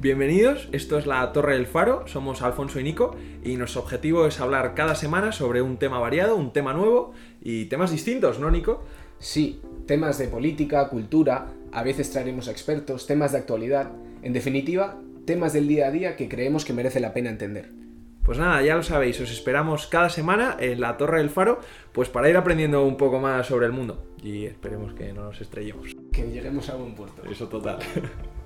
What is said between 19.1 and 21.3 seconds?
os esperamos cada semana en la Torre del